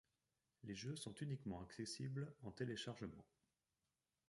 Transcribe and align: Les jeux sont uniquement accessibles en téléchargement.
Les 0.63 0.73
jeux 0.73 0.95
sont 0.95 1.13
uniquement 1.13 1.61
accessibles 1.61 2.33
en 2.41 2.49
téléchargement. 2.49 3.23